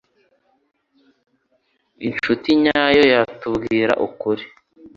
[2.07, 4.43] Inshuti nyayo yatubwira ukuri.